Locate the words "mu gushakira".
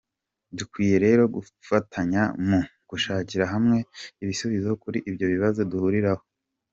2.47-3.45